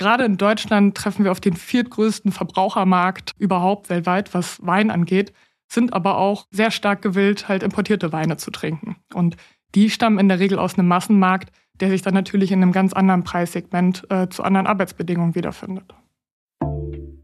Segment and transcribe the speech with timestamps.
[0.00, 5.34] Gerade in Deutschland treffen wir auf den viertgrößten Verbrauchermarkt überhaupt weltweit, was Wein angeht,
[5.70, 8.96] sind aber auch sehr stark gewillt, halt importierte Weine zu trinken.
[9.12, 9.36] Und
[9.74, 12.94] die stammen in der Regel aus einem Massenmarkt, der sich dann natürlich in einem ganz
[12.94, 15.92] anderen Preissegment äh, zu anderen Arbeitsbedingungen wiederfindet.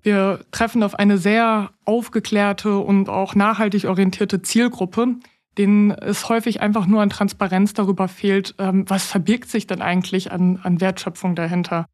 [0.02, 5.16] Wir treffen auf eine sehr aufgeklärte und auch nachhaltig orientierte Zielgruppe,
[5.56, 10.30] denen es häufig einfach nur an Transparenz darüber fehlt, ähm, was verbirgt sich denn eigentlich
[10.30, 11.86] an, an Wertschöpfung dahinter.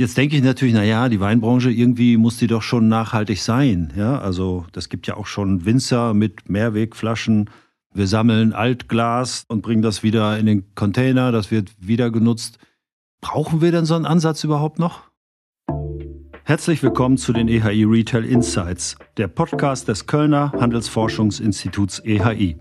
[0.00, 3.92] Jetzt denke ich natürlich, na ja, die Weinbranche irgendwie muss die doch schon nachhaltig sein.
[3.96, 7.50] Ja, also das gibt ja auch schon Winzer mit Mehrwegflaschen.
[7.92, 11.32] Wir sammeln Altglas und bringen das wieder in den Container.
[11.32, 12.58] Das wird wieder genutzt.
[13.20, 15.10] Brauchen wir denn so einen Ansatz überhaupt noch?
[16.44, 22.56] Herzlich willkommen zu den EHI Retail Insights, der Podcast des Kölner Handelsforschungsinstituts EHI.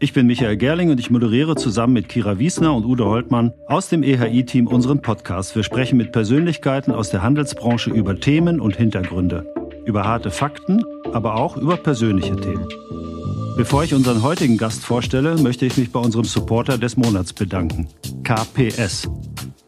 [0.00, 3.88] Ich bin Michael Gerling und ich moderiere zusammen mit Kira Wiesner und Udo Holtmann aus
[3.88, 5.56] dem EHI-Team unseren Podcast.
[5.56, 9.52] Wir sprechen mit Persönlichkeiten aus der Handelsbranche über Themen und Hintergründe,
[9.86, 12.68] über harte Fakten, aber auch über persönliche Themen.
[13.56, 17.88] Bevor ich unseren heutigen Gast vorstelle, möchte ich mich bei unserem Supporter des Monats bedanken,
[18.22, 19.08] KPS.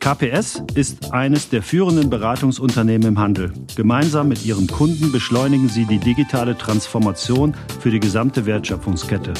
[0.01, 3.53] KPS ist eines der führenden Beratungsunternehmen im Handel.
[3.77, 9.35] Gemeinsam mit ihren Kunden beschleunigen sie die digitale Transformation für die gesamte Wertschöpfungskette.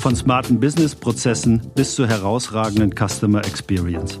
[0.00, 4.18] Von smarten Businessprozessen bis zur herausragenden Customer Experience.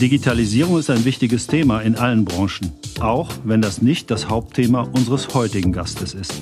[0.00, 5.34] Digitalisierung ist ein wichtiges Thema in allen Branchen, auch wenn das nicht das Hauptthema unseres
[5.34, 6.34] heutigen Gastes ist.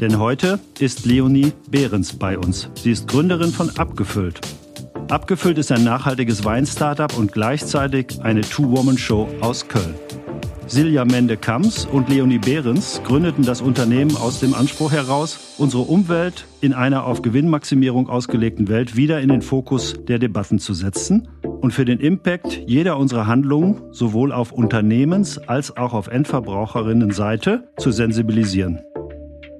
[0.00, 2.68] Denn heute ist Leonie Behrens bei uns.
[2.74, 4.40] Sie ist Gründerin von Abgefüllt,
[5.08, 9.94] Abgefüllt ist ein nachhaltiges Wein-Startup und gleichzeitig eine Two-Woman-Show aus Köln.
[10.66, 16.72] Silja Mende-Kams und Leonie Behrens gründeten das Unternehmen aus dem Anspruch heraus, unsere Umwelt in
[16.72, 21.84] einer auf Gewinnmaximierung ausgelegten Welt wieder in den Fokus der Debatten zu setzen und für
[21.84, 28.80] den Impact jeder unserer Handlungen sowohl auf Unternehmens- als auch auf Endverbraucherinnenseite zu sensibilisieren.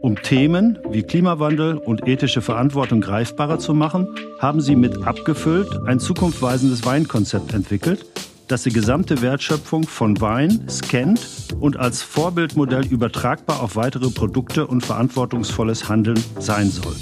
[0.04, 4.06] Um Themen wie Klimawandel und ethische Verantwortung greifbarer zu machen,
[4.38, 8.04] haben sie mit Abgefüllt ein zukunftsweisendes Weinkonzept entwickelt,
[8.46, 11.26] das die gesamte Wertschöpfung von Wein scannt
[11.58, 16.96] und als Vorbildmodell übertragbar auf weitere Produkte und verantwortungsvolles Handeln sein soll.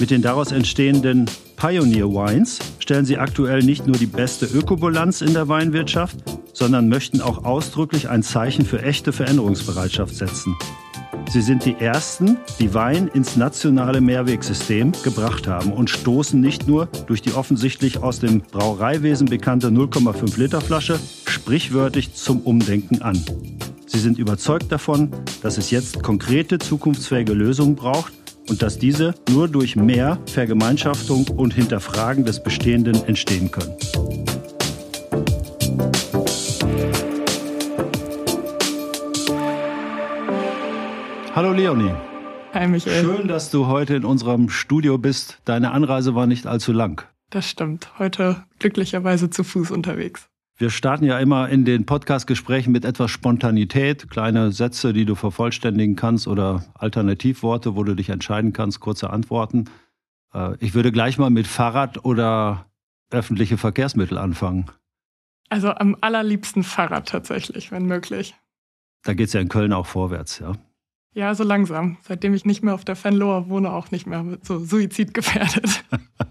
[0.00, 1.26] Mit den daraus entstehenden
[1.56, 6.16] Pioneer Wines stellen sie aktuell nicht nur die beste Ökobilanz in der Weinwirtschaft,
[6.54, 10.56] sondern möchten auch ausdrücklich ein Zeichen für echte Veränderungsbereitschaft setzen.
[11.30, 16.86] Sie sind die Ersten, die Wein ins nationale Mehrwegsystem gebracht haben und stoßen nicht nur
[17.06, 23.22] durch die offensichtlich aus dem Brauereiwesen bekannte 0,5 Liter Flasche sprichwörtlich zum Umdenken an.
[23.86, 25.10] Sie sind überzeugt davon,
[25.42, 28.14] dass es jetzt konkrete zukunftsfähige Lösungen braucht
[28.48, 33.74] und dass diese nur durch mehr Vergemeinschaftung und Hinterfragen des Bestehenden entstehen können.
[41.38, 41.94] Hallo Leonie.
[42.52, 43.04] Hi Michael.
[43.04, 45.40] Schön, dass du heute in unserem Studio bist.
[45.44, 47.06] Deine Anreise war nicht allzu lang.
[47.30, 47.96] Das stimmt.
[48.00, 50.28] Heute glücklicherweise zu Fuß unterwegs.
[50.56, 55.94] Wir starten ja immer in den Podcast-Gesprächen mit etwas Spontanität, kleine Sätze, die du vervollständigen
[55.94, 59.66] kannst oder Alternativworte, wo du dich entscheiden kannst, kurze Antworten.
[60.34, 62.66] Äh, ich würde gleich mal mit Fahrrad oder
[63.12, 64.66] öffentliche Verkehrsmittel anfangen.
[65.50, 68.34] Also am allerliebsten Fahrrad tatsächlich, wenn möglich.
[69.04, 70.54] Da geht es ja in Köln auch vorwärts, ja.
[71.18, 71.96] Ja, so langsam.
[72.02, 75.84] Seitdem ich nicht mehr auf der Fenloher wohne, auch nicht mehr so suizidgefährdet.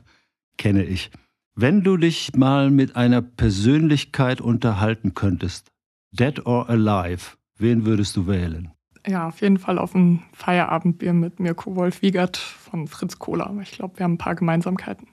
[0.57, 1.11] Kenne ich.
[1.55, 5.73] Wenn du dich mal mit einer Persönlichkeit unterhalten könntest,
[6.11, 8.71] dead or alive, wen würdest du wählen?
[9.05, 13.53] Ja, auf jeden Fall auf ein Feierabendbier mit Mirko Wolf-Wiegert von Fritz Kohler.
[13.61, 15.09] Ich glaube, wir haben ein paar Gemeinsamkeiten.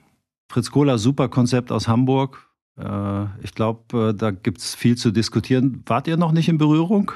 [0.52, 2.48] Fritz Kohler, super Konzept aus Hamburg.
[2.78, 5.82] Äh, ich glaube, äh, da gibt es viel zu diskutieren.
[5.86, 7.10] Wart ihr noch nicht in Berührung?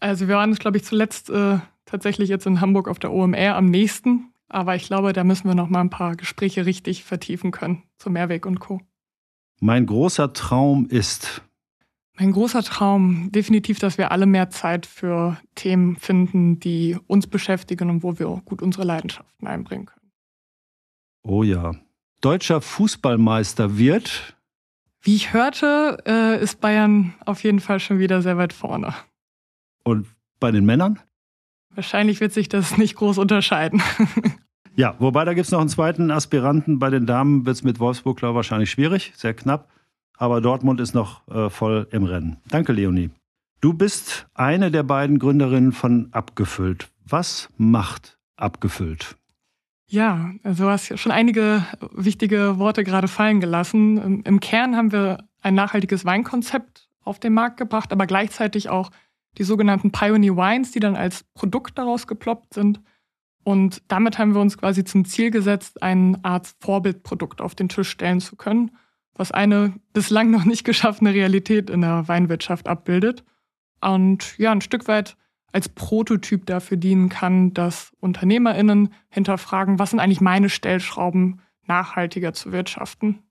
[0.00, 3.66] Also wir waren, glaube ich, zuletzt äh, tatsächlich jetzt in Hamburg auf der OMR am
[3.66, 4.32] nächsten.
[4.48, 8.10] Aber ich glaube, da müssen wir noch mal ein paar Gespräche richtig vertiefen können zu
[8.10, 8.80] Mehrweg und Co.
[9.60, 11.42] Mein großer Traum ist.
[12.18, 17.88] Mein großer Traum, definitiv, dass wir alle mehr Zeit für Themen finden, die uns beschäftigen
[17.88, 20.10] und wo wir gut unsere Leidenschaften einbringen können.
[21.22, 21.74] Oh ja.
[22.20, 24.36] Deutscher Fußballmeister wird.
[25.02, 28.94] Wie ich hörte, äh, ist Bayern auf jeden Fall schon wieder sehr weit vorne.
[29.84, 30.06] Und
[30.40, 30.98] bei den Männern?
[31.74, 33.82] Wahrscheinlich wird sich das nicht groß unterscheiden.
[34.76, 36.78] ja, wobei da gibt es noch einen zweiten Aspiranten.
[36.78, 39.68] Bei den Damen wird es mit Wolfsburg, glaube ich, wahrscheinlich schwierig, sehr knapp.
[40.16, 42.36] Aber Dortmund ist noch äh, voll im Rennen.
[42.48, 43.10] Danke, Leonie.
[43.60, 46.88] Du bist eine der beiden Gründerinnen von Abgefüllt.
[47.06, 49.16] Was macht Abgefüllt?
[49.86, 54.22] Ja, also du hast schon einige wichtige Worte gerade fallen gelassen.
[54.22, 58.90] Im Kern haben wir ein nachhaltiges Weinkonzept auf den Markt gebracht, aber gleichzeitig auch
[59.38, 62.80] die sogenannten Pioneer Wines, die dann als Produkt daraus geploppt sind.
[63.42, 67.88] Und damit haben wir uns quasi zum Ziel gesetzt, eine Art Vorbildprodukt auf den Tisch
[67.88, 68.72] stellen zu können,
[69.14, 73.24] was eine bislang noch nicht geschaffene Realität in der Weinwirtschaft abbildet.
[73.80, 75.16] Und ja, ein Stück weit
[75.52, 82.52] als Prototyp dafür dienen kann, dass UnternehmerInnen hinterfragen, was sind eigentlich meine Stellschrauben, nachhaltiger zu
[82.52, 83.22] wirtschaften.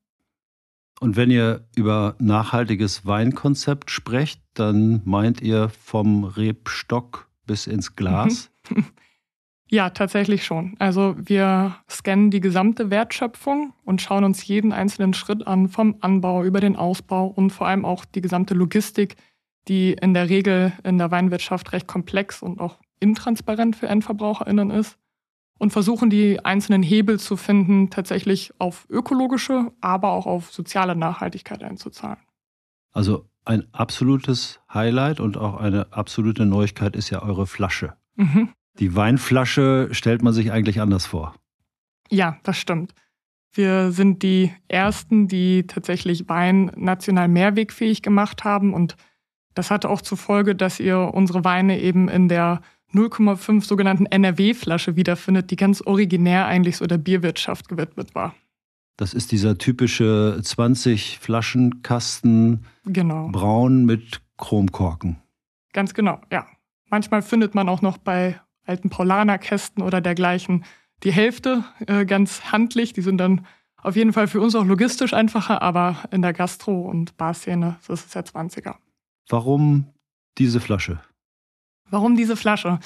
[1.00, 8.52] Und wenn ihr über nachhaltiges Weinkonzept sprecht, dann meint ihr vom Rebstock bis ins Glas?
[9.72, 10.76] Ja, tatsächlich schon.
[10.80, 16.44] Also wir scannen die gesamte Wertschöpfung und schauen uns jeden einzelnen Schritt an, vom Anbau
[16.44, 19.16] über den Ausbau und vor allem auch die gesamte Logistik,
[19.68, 24.98] die in der Regel in der Weinwirtschaft recht komplex und auch intransparent für Endverbraucherinnen ist
[25.60, 31.64] und versuchen die einzelnen Hebel zu finden, tatsächlich auf ökologische, aber auch auf soziale Nachhaltigkeit
[31.64, 32.18] einzuzahlen.
[32.92, 37.94] Also ein absolutes Highlight und auch eine absolute Neuigkeit ist ja eure Flasche.
[38.16, 38.50] Mhm.
[38.80, 41.36] Die Weinflasche stellt man sich eigentlich anders vor.
[42.10, 42.94] Ja, das stimmt.
[43.52, 48.74] Wir sind die Ersten, die tatsächlich Wein national mehrwegfähig gemacht haben.
[48.74, 48.96] Und
[49.56, 52.62] das hatte auch zur Folge, dass ihr unsere Weine eben in der
[52.94, 58.36] 0,5 sogenannten NRW-Flasche wiederfindet, die ganz originär eigentlich so der Bierwirtschaft gewidmet war.
[58.98, 63.30] Das ist dieser typische 20 Flaschenkasten, genau.
[63.30, 65.18] braun mit Chromkorken.
[65.72, 66.48] Ganz genau, ja.
[66.90, 70.66] Manchmal findet man auch noch bei alten Paulanerkästen oder dergleichen
[71.04, 72.94] die Hälfte äh, ganz handlich.
[72.94, 73.46] Die sind dann
[73.78, 78.08] auf jeden Fall für uns auch logistisch einfacher, aber in der Gastro- und Barszene ist
[78.08, 78.76] es ja 20er.
[79.30, 79.86] Warum
[80.38, 81.00] diese Flasche?
[81.90, 82.80] Warum diese Flasche?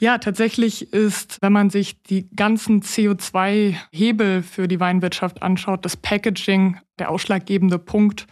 [0.00, 6.78] Ja, tatsächlich ist, wenn man sich die ganzen CO2-Hebel für die Weinwirtschaft anschaut, das Packaging
[6.98, 8.26] der ausschlaggebende Punkt,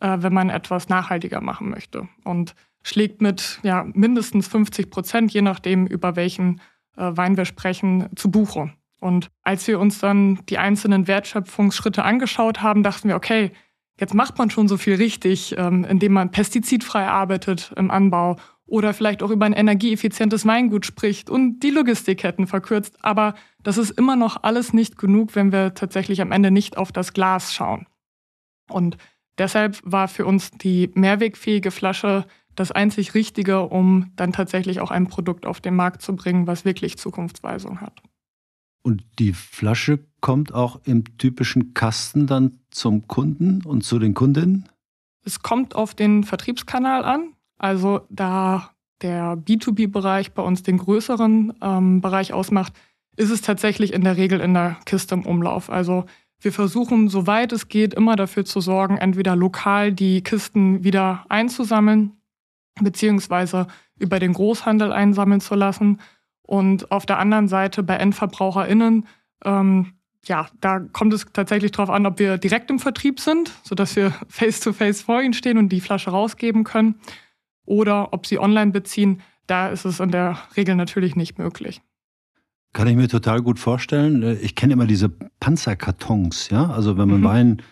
[0.00, 2.08] äh, wenn man etwas nachhaltiger machen möchte.
[2.24, 6.60] Und schlägt mit ja, mindestens 50 Prozent, je nachdem, über welchen
[6.96, 8.72] äh, Wein wir sprechen, zu Buche.
[9.00, 13.52] Und als wir uns dann die einzelnen Wertschöpfungsschritte angeschaut haben, dachten wir, okay,
[13.98, 18.92] jetzt macht man schon so viel richtig, ähm, indem man pestizidfrei arbeitet im Anbau oder
[18.92, 22.96] vielleicht auch über ein energieeffizientes Weingut spricht und die Logistikketten verkürzt.
[23.02, 26.92] Aber das ist immer noch alles nicht genug, wenn wir tatsächlich am Ende nicht auf
[26.92, 27.86] das Glas schauen.
[28.68, 28.96] Und
[29.38, 32.26] deshalb war für uns die mehrwegfähige Flasche
[32.56, 36.64] das einzig Richtige, um dann tatsächlich auch ein Produkt auf den Markt zu bringen, was
[36.64, 38.02] wirklich Zukunftsweisung hat.
[38.82, 44.68] Und die Flasche kommt auch im typischen Kasten dann zum Kunden und zu den Kundinnen?
[45.24, 47.32] Es kommt auf den Vertriebskanal an.
[47.58, 48.70] Also da
[49.02, 52.72] der B2B-Bereich bei uns den größeren ähm, Bereich ausmacht,
[53.16, 55.70] ist es tatsächlich in der Regel in der Kiste im Umlauf.
[55.70, 56.04] Also
[56.40, 62.12] wir versuchen, soweit es geht, immer dafür zu sorgen, entweder lokal die Kisten wieder einzusammeln
[62.80, 63.66] beziehungsweise
[63.98, 66.00] über den Großhandel einsammeln zu lassen.
[66.42, 69.06] Und auf der anderen Seite bei EndverbraucherInnen,
[69.44, 69.92] ähm,
[70.26, 74.10] ja, da kommt es tatsächlich darauf an, ob wir direkt im Vertrieb sind, sodass wir
[74.28, 76.96] face-to-face -face vor ihnen stehen und die Flasche rausgeben können,
[77.66, 79.20] oder ob sie online beziehen.
[79.46, 81.82] Da ist es in der Regel natürlich nicht möglich.
[82.72, 84.38] Kann ich mir total gut vorstellen.
[84.42, 86.70] Ich kenne immer diese Panzerkartons, ja.
[86.70, 87.24] Also wenn man mhm.
[87.24, 87.62] Wein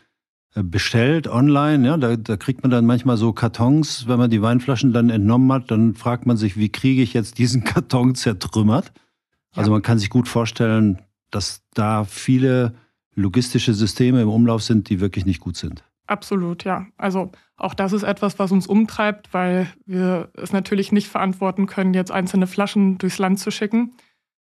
[0.55, 4.41] äh, bestellt online, ja, da, da kriegt man dann manchmal so Kartons, wenn man die
[4.41, 8.93] Weinflaschen dann entnommen hat, dann fragt man sich, wie kriege ich jetzt diesen Karton zertrümmert?
[8.95, 9.59] Ja.
[9.59, 12.75] Also man kann sich gut vorstellen, dass da viele
[13.15, 15.85] logistische Systeme im Umlauf sind, die wirklich nicht gut sind.
[16.07, 16.87] Absolut, ja.
[16.97, 21.95] Also auch das ist etwas, was uns umtreibt, weil wir es natürlich nicht verantworten können,
[21.95, 23.95] jetzt einzelne Flaschen durchs Land zu schicken.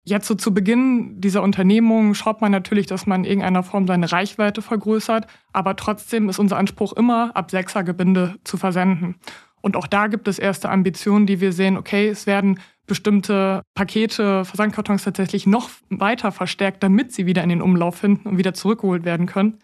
[0.07, 4.11] Jetzt so zu Beginn dieser Unternehmung schaut man natürlich, dass man in irgendeiner Form seine
[4.11, 9.17] Reichweite vergrößert, aber trotzdem ist unser Anspruch immer, ab sechser Gebinde zu versenden.
[9.63, 14.45] Und auch da gibt es erste Ambitionen, die wir sehen, okay, es werden bestimmte Pakete,
[14.45, 19.07] Versandkartons tatsächlich noch weiter verstärkt, damit sie wieder in den Umlauf finden und wieder zurückgeholt
[19.07, 19.59] werden können.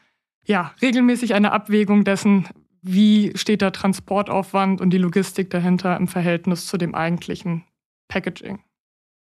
[0.51, 2.49] Ja, regelmäßig eine Abwägung dessen,
[2.83, 7.63] wie steht der Transportaufwand und die Logistik dahinter im Verhältnis zu dem eigentlichen
[8.09, 8.59] Packaging.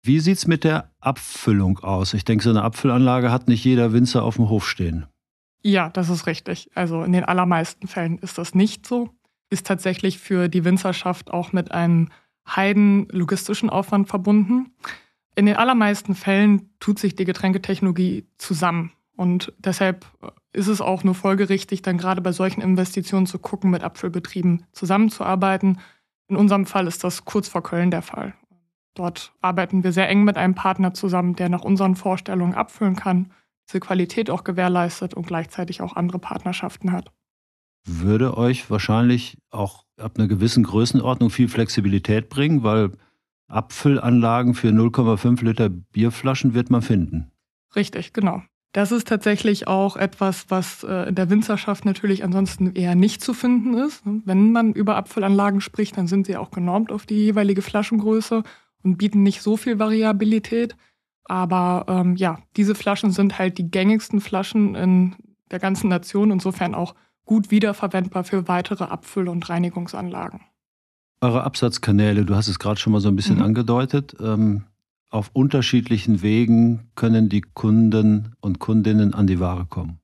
[0.03, 2.15] Wie sieht es mit der Abfüllung aus?
[2.15, 5.09] Ich denke, so eine Abfüllanlage hat nicht jeder Winzer auf dem Hof stehen.
[5.63, 6.71] Ja, das ist richtig.
[6.75, 9.11] Also in den allermeisten Fällen ist das nicht so.
[9.51, 12.09] Ist tatsächlich für die Winzerschaft auch mit einem
[12.49, 14.73] heiden logistischen Aufwand verbunden.
[15.35, 18.93] In den allermeisten Fällen tut sich die Getränketechnologie zusammen.
[19.21, 20.07] Und deshalb
[20.55, 25.79] ist es auch nur folgerichtig, dann gerade bei solchen Investitionen zu gucken, mit Abfüllbetrieben zusammenzuarbeiten.
[26.29, 28.33] In unserem Fall ist das kurz vor Köln der Fall.
[28.95, 33.31] Dort arbeiten wir sehr eng mit einem Partner zusammen, der nach unseren Vorstellungen abfüllen kann,
[33.69, 37.13] diese Qualität auch gewährleistet und gleichzeitig auch andere Partnerschaften hat.
[37.85, 42.93] würde euch wahrscheinlich auch ab einer gewissen Größenordnung viel Flexibilität bringen, weil
[43.49, 47.31] Abfüllanlagen für 0,5 Liter Bierflaschen wird man finden.
[47.77, 48.43] Richtig, genau.
[48.73, 53.35] Das ist tatsächlich auch etwas, was äh, in der Winzerschaft natürlich ansonsten eher nicht zu
[53.35, 54.03] finden ist.
[54.05, 58.45] Wenn man über Abfüllanlagen spricht, dann sind sie auch genormt auf die jeweilige Flaschengröße
[58.85, 60.77] und bieten nicht so viel Variabilität.
[61.25, 65.17] Aber ähm, ja, diese Flaschen sind halt die gängigsten Flaschen in
[65.51, 70.41] der ganzen Nation, insofern auch gut wiederverwendbar für weitere Abfüll- und Reinigungsanlagen.
[71.21, 73.43] Eure Absatzkanäle, du hast es gerade schon mal so ein bisschen mhm.
[73.43, 74.17] angedeutet.
[74.21, 74.65] Ähm,
[75.11, 80.01] auf unterschiedlichen Wegen können die Kunden und Kundinnen an die Ware kommen.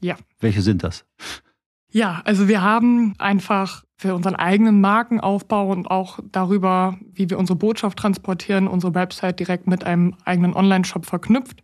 [0.00, 0.16] Ja.
[0.40, 1.04] Welche sind das?
[1.90, 7.56] Ja, also wir haben einfach für unseren eigenen Markenaufbau und auch darüber, wie wir unsere
[7.56, 11.62] Botschaft transportieren, unsere Website direkt mit einem eigenen Online-Shop verknüpft.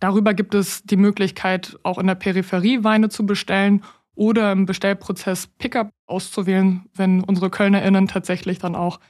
[0.00, 3.82] Darüber gibt es die Möglichkeit, auch in der Peripherie Weine zu bestellen
[4.14, 9.00] oder im Bestellprozess Pickup auszuwählen, wenn unsere KölnerInnen tatsächlich dann auch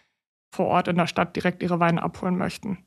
[0.53, 2.79] vor Ort in der Stadt direkt ihre Weine abholen möchten.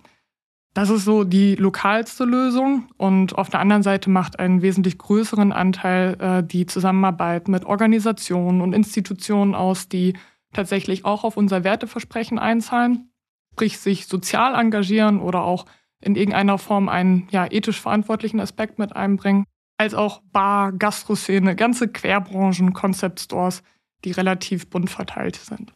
[0.78, 2.88] Das ist so die lokalste Lösung.
[2.98, 8.62] Und auf der anderen Seite macht einen wesentlich größeren Anteil äh, die Zusammenarbeit mit Organisationen
[8.62, 10.14] und Institutionen aus, die
[10.54, 13.10] tatsächlich auch auf unser Werteversprechen einzahlen,
[13.54, 15.66] sprich sich sozial engagieren oder auch
[16.00, 19.46] in irgendeiner Form einen ja, ethisch verantwortlichen Aspekt mit einbringen
[19.80, 23.64] als auch Bar, Gastroszene, ganze Querbranchen, Concept Stores,
[24.06, 25.74] die relativ bunt verteilt sind.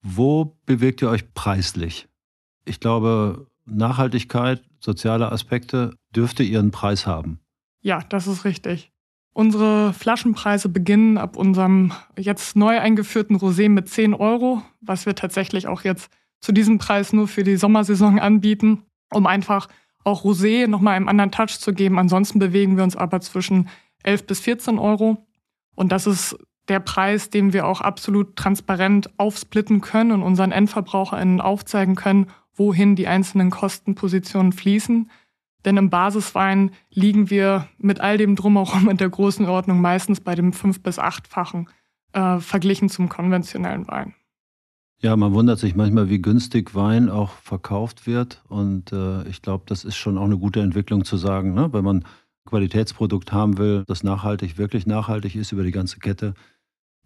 [0.00, 2.08] Wo bewegt ihr euch preislich?
[2.64, 7.40] Ich glaube, Nachhaltigkeit, soziale Aspekte dürfte ihren Preis haben.
[7.80, 8.92] Ja, das ist richtig.
[9.32, 15.68] Unsere Flaschenpreise beginnen ab unserem jetzt neu eingeführten Rosé mit 10 Euro, was wir tatsächlich
[15.68, 16.10] auch jetzt
[16.40, 18.82] zu diesem Preis nur für die Sommersaison anbieten,
[19.12, 19.68] um einfach
[20.04, 21.98] auch Rosé nochmal einen anderen Touch zu geben.
[21.98, 23.68] Ansonsten bewegen wir uns aber zwischen
[24.02, 25.26] 11 bis 14 Euro.
[25.74, 26.36] Und das ist
[26.68, 32.26] der Preis, den wir auch absolut transparent aufsplitten können und unseren EndverbraucherInnen aufzeigen können,
[32.58, 35.10] wohin die einzelnen Kostenpositionen fließen.
[35.64, 40.34] Denn im Basiswein liegen wir mit all dem Drumherum in der großen Ordnung meistens bei
[40.34, 41.68] dem fünf- bis achtfachen
[42.12, 44.14] äh, verglichen zum konventionellen Wein.
[45.00, 48.42] Ja, man wundert sich manchmal, wie günstig Wein auch verkauft wird.
[48.48, 51.72] Und äh, ich glaube, das ist schon auch eine gute Entwicklung zu sagen, ne?
[51.72, 52.04] wenn man ein
[52.46, 56.34] Qualitätsprodukt haben will, das nachhaltig, wirklich nachhaltig ist über die ganze Kette,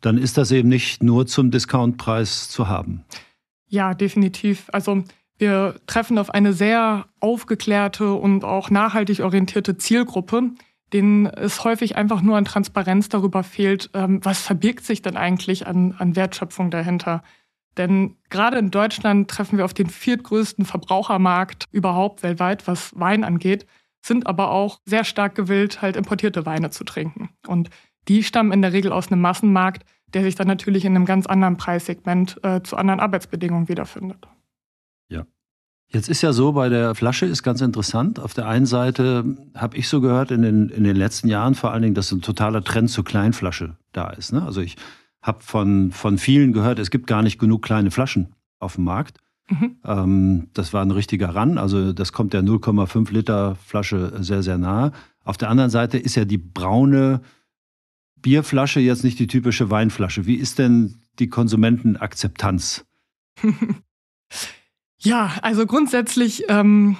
[0.00, 3.04] dann ist das eben nicht nur zum Discountpreis zu haben.
[3.68, 4.68] Ja, definitiv.
[4.73, 5.04] Also
[5.42, 10.52] wir treffen auf eine sehr aufgeklärte und auch nachhaltig orientierte Zielgruppe,
[10.92, 15.66] denen es häufig einfach nur an Transparenz darüber fehlt, ähm, was verbirgt sich denn eigentlich
[15.66, 17.25] an, an Wertschöpfung dahinter.
[17.76, 23.66] Denn gerade in Deutschland treffen wir auf den viertgrößten Verbrauchermarkt überhaupt weltweit, was Wein angeht,
[24.00, 27.30] sind aber auch sehr stark gewillt, halt importierte Weine zu trinken.
[27.49, 27.68] Und
[28.06, 29.84] die stammen in der Regel aus einem Massenmarkt,
[30.14, 34.28] der sich dann natürlich in einem ganz anderen Preissegment äh, zu anderen Arbeitsbedingungen wiederfindet.
[35.92, 38.18] Jetzt ist ja so, bei der Flasche ist ganz interessant.
[38.18, 41.72] Auf der einen Seite habe ich so gehört in den, in den letzten Jahren vor
[41.72, 44.32] allen Dingen, dass ein totaler Trend zur Kleinflasche da ist.
[44.32, 44.42] Ne?
[44.42, 44.76] Also ich
[45.20, 49.18] habe von, von vielen gehört, es gibt gar nicht genug kleine Flaschen auf dem Markt.
[49.50, 49.76] Mhm.
[49.84, 51.58] Ähm, das war ein richtiger Ran.
[51.58, 54.92] Also das kommt der 0,5 Liter Flasche sehr, sehr nahe.
[55.25, 57.20] Auf der anderen Seite ist ja die braune
[58.16, 60.25] Bierflasche jetzt nicht die typische Weinflasche.
[60.25, 62.87] Wie ist denn die Konsumentenakzeptanz?
[65.02, 66.97] ja, also grundsätzlich ähm,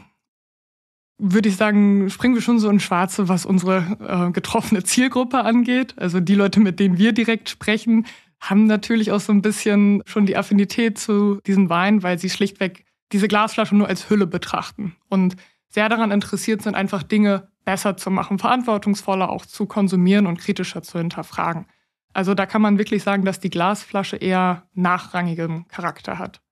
[1.19, 5.95] würde ich sagen, springen wir schon so in Schwarze, was unsere äh, getroffene Zielgruppe angeht.
[5.97, 8.07] Also die Leute, mit denen wir direkt sprechen,
[8.41, 12.85] haben natürlich auch so ein bisschen schon die Affinität zu diesem Wein, weil sie schlichtweg
[13.13, 15.37] diese Glasflasche nur als Hülle betrachten und
[15.69, 20.83] sehr daran interessiert sind, einfach Dinge besser zu machen, verantwortungsvoller auch zu konsumieren und kritischer
[20.83, 21.67] zu hinterfragen.
[22.13, 26.43] Also da kann man wirklich sagen, dass die Glasflasche eher nachrangigen Charakter hat.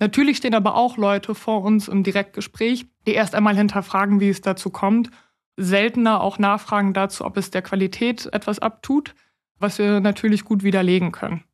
[0.00, 4.40] Natürlich stehen aber auch Leute vor uns im Direktgespräch, die erst einmal hinterfragen, wie es
[4.40, 5.10] dazu kommt,
[5.56, 9.14] seltener auch nachfragen dazu, ob es der Qualität etwas abtut,
[9.58, 11.44] was wir natürlich gut widerlegen können.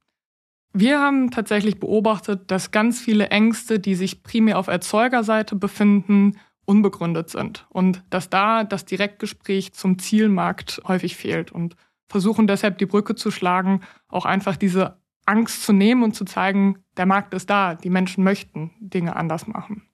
[0.73, 7.31] Wir haben tatsächlich beobachtet, dass ganz viele Ängste, die sich primär auf Erzeugerseite befinden, unbegründet
[7.31, 11.75] sind und dass da das Direktgespräch zum Zielmarkt häufig fehlt und
[12.09, 16.79] versuchen deshalb die Brücke zu schlagen, auch einfach diese Angst zu nehmen und zu zeigen,
[17.01, 19.85] der Markt ist da, die Menschen möchten Dinge anders machen.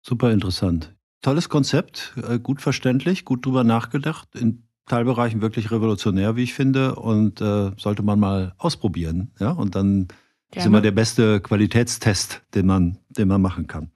[0.00, 0.94] Super interessant.
[1.20, 6.94] Tolles Konzept, äh, gut verständlich, gut drüber nachgedacht, in Teilbereichen wirklich revolutionär, wie ich finde,
[6.94, 9.32] und äh, sollte man mal ausprobieren.
[9.38, 9.50] Ja?
[9.50, 10.14] Und dann Gerne.
[10.54, 13.90] ist immer der beste Qualitätstest, den man, den man machen kann.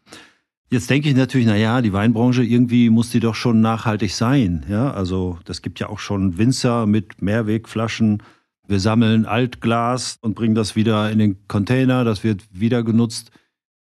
[0.71, 4.67] Jetzt denke ich natürlich, na ja, die Weinbranche irgendwie muss die doch schon nachhaltig sein.
[4.69, 8.23] Ja, also das gibt ja auch schon Winzer mit Mehrwegflaschen
[8.68, 13.30] wir sammeln Altglas und bringen das wieder in den Container, das wird wieder genutzt.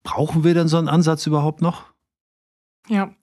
[0.02, 1.84] Brauchen wir denn so einen Ansatz überhaupt noch?
[2.88, 3.14] Ja.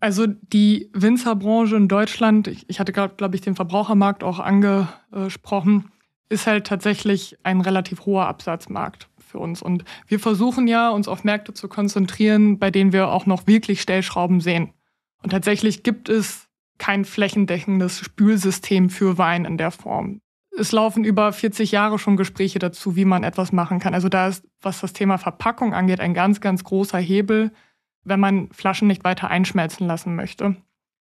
[0.00, 5.90] Also die Winzerbranche in Deutschland, ich hatte gerade, glaube ich, den Verbrauchermarkt auch angesprochen,
[6.28, 9.62] ist halt tatsächlich ein relativ hoher Absatzmarkt für uns.
[9.62, 13.80] Und wir versuchen ja, uns auf Märkte zu konzentrieren, bei denen wir auch noch wirklich
[13.80, 14.72] Stellschrauben sehen.
[15.22, 20.20] Und tatsächlich gibt es kein flächendeckendes Spülsystem für Wein in der Form.
[20.58, 23.94] Es laufen über 40 Jahre schon Gespräche dazu, wie man etwas machen kann.
[23.94, 27.52] Also da ist, was das Thema Verpackung angeht, ein ganz, ganz großer Hebel,
[28.04, 30.56] wenn man Flaschen nicht weiter einschmelzen lassen möchte.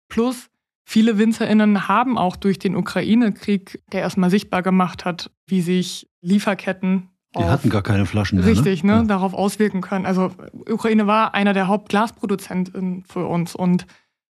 [0.08, 0.50] Plus,
[0.84, 7.10] viele WinzerInnen haben auch durch den Ukraine-Krieg, der erstmal sichtbar gemacht hat, wie sich Lieferketten
[7.36, 8.46] die hatten gar keine Flaschen mehr.
[8.46, 8.52] Ne?
[8.52, 8.92] Richtig, ne?
[8.92, 8.98] ne?
[9.02, 9.04] Ja.
[9.04, 10.04] darauf auswirken können.
[10.04, 10.32] Also
[10.68, 13.86] Ukraine war einer der Hauptglasproduzenten für uns und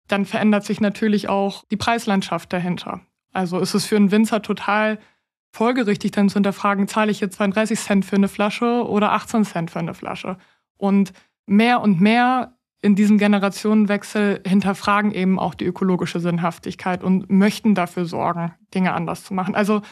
[0.09, 3.01] dann verändert sich natürlich auch die Preislandschaft dahinter.
[3.39, 4.99] Also ist es für einen Winzer total
[5.53, 9.71] folgerichtig, dann zu hinterfragen, zahle ich jetzt 32 Cent für eine Flasche oder 18 Cent
[9.71, 10.39] für eine Flasche?
[10.77, 11.13] Und
[11.47, 18.07] mehr und mehr in diesem Generationenwechsel hinterfragen eben auch die ökologische Sinnhaftigkeit und möchten dafür
[18.07, 19.55] sorgen, Dinge anders zu machen.
[19.55, 19.83] Also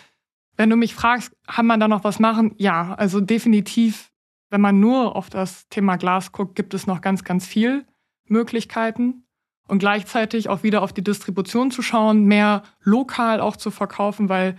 [0.56, 2.52] wenn du mich fragst, kann man da noch was machen?
[2.58, 4.10] Ja, also definitiv,
[4.50, 7.86] wenn man nur auf das Thema Glas guckt, gibt es noch ganz, ganz viel
[8.24, 9.25] Möglichkeiten
[9.68, 14.56] und gleichzeitig auch wieder auf die Distribution zu schauen, mehr lokal auch zu verkaufen, weil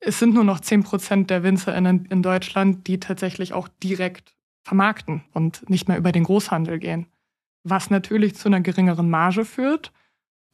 [0.00, 5.22] es sind nur noch 10 Prozent der WinzerInnen in Deutschland, die tatsächlich auch direkt vermarkten
[5.32, 7.06] und nicht mehr über den Großhandel gehen.
[7.62, 9.92] Was natürlich zu einer geringeren Marge führt,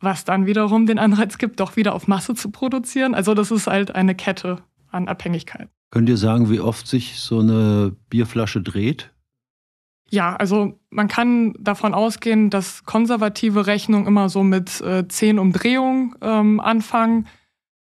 [0.00, 3.14] was dann wiederum den Anreiz gibt, doch wieder auf Masse zu produzieren.
[3.14, 4.58] Also das ist halt eine Kette
[4.90, 5.68] an Abhängigkeit.
[5.90, 9.12] Könnt ihr sagen, wie oft sich so eine Bierflasche dreht?
[10.10, 16.16] Ja, also man kann davon ausgehen, dass konservative Rechnungen immer so mit äh, 10 Umdrehungen
[16.20, 17.28] ähm, anfangen.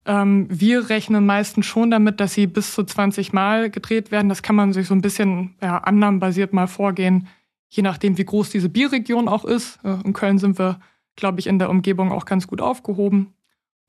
[0.06, 4.30] Ähm, wir rechnen meistens schon damit, dass sie bis zu 20 Mal gedreht werden.
[4.30, 7.28] Das kann man sich so ein bisschen ja, annahmenbasiert mal vorgehen,
[7.68, 9.78] je nachdem, wie groß diese Bierregion auch ist.
[9.84, 10.80] Äh, in Köln sind wir,
[11.16, 13.34] glaube ich, in der Umgebung auch ganz gut aufgehoben.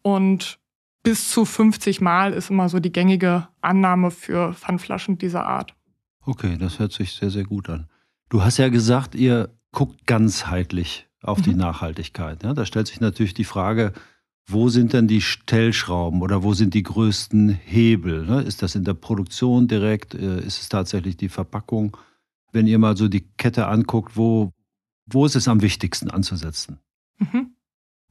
[0.02, 0.60] Und
[1.02, 5.74] bis zu 50 Mal ist immer so die gängige Annahme für Pfandflaschen dieser Art.
[6.26, 7.88] Okay, das hört sich sehr, sehr gut an.
[8.30, 11.44] Du hast ja gesagt, ihr guckt ganzheitlich auf mhm.
[11.44, 12.44] die Nachhaltigkeit.
[12.44, 12.54] Ja?
[12.54, 13.94] Da stellt sich natürlich die Frage,
[14.48, 18.26] wo sind denn die Stellschrauben oder wo sind die größten Hebel?
[18.26, 18.42] Ne?
[18.42, 20.14] Ist das in der Produktion direkt?
[20.14, 21.98] Äh, ist es tatsächlich die Verpackung?
[22.54, 24.54] Wenn ihr mal so die Kette anguckt, wo,
[25.06, 26.80] wo ist es am wichtigsten anzusetzen?
[27.20, 27.57] Mhm.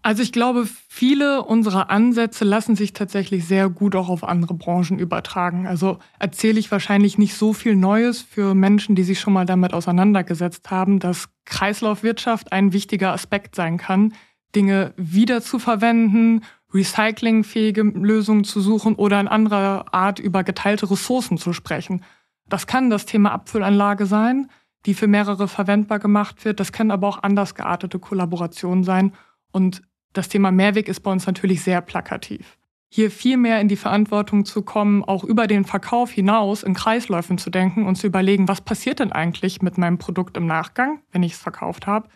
[0.07, 5.01] Also ich glaube, viele unserer Ansätze lassen sich tatsächlich sehr gut auch auf andere Branchen
[5.01, 5.66] übertragen.
[5.66, 9.75] Also erzähle ich wahrscheinlich nicht so viel Neues für Menschen, die sich schon mal damit
[9.75, 14.14] auseinandergesetzt haben, dass Kreislaufwirtschaft ein wichtiger Aspekt sein kann,
[14.55, 16.42] Dinge wieder zu verwenden,
[16.73, 22.05] recyclingfähige Lösungen zu suchen oder in anderer Art über geteilte Ressourcen zu sprechen.
[22.49, 24.53] Das kann das Thema Abfüllanlage sein,
[24.87, 26.61] die für mehrere verwendbar gemacht wird.
[26.61, 29.12] Das können aber auch anders geartete Kollaborationen sein.
[29.51, 29.83] Und
[30.17, 32.59] das Thema Mehrweg ist bei uns natürlich sehr plakativ.
[32.89, 37.37] Hier viel mehr in die Verantwortung zu kommen, auch über den Verkauf hinaus in Kreisläufen
[37.37, 41.23] zu denken und zu überlegen, was passiert denn eigentlich mit meinem Produkt im Nachgang, wenn
[41.23, 42.09] ich es verkauft habe.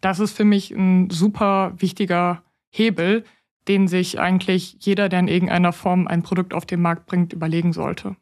[0.00, 3.24] Das ist für mich ein super wichtiger Hebel,
[3.66, 7.72] den sich eigentlich jeder, der in irgendeiner Form ein Produkt auf den Markt bringt, überlegen
[7.72, 8.16] sollte.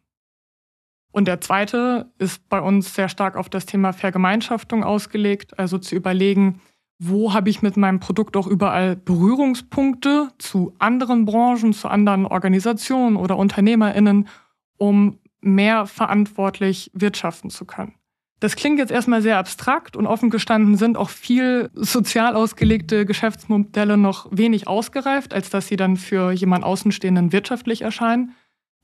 [1.12, 5.94] Und der zweite ist bei uns sehr stark auf das Thema Vergemeinschaftung ausgelegt, also zu
[5.94, 6.60] überlegen,
[6.98, 13.16] wo habe ich mit meinem Produkt auch überall Berührungspunkte zu anderen Branchen, zu anderen Organisationen
[13.16, 14.28] oder Unternehmerinnen,
[14.78, 17.94] um mehr verantwortlich wirtschaften zu können.
[18.40, 23.96] Das klingt jetzt erstmal sehr abstrakt und offen gestanden sind auch viel sozial ausgelegte Geschäftsmodelle
[23.96, 28.32] noch wenig ausgereift, als dass sie dann für jemand Außenstehenden wirtschaftlich erscheinen.